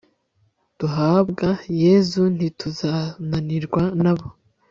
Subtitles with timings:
[0.79, 1.49] duhabwa
[1.81, 3.81] yezu ntituzananirwa.
[4.01, 4.27] n'abo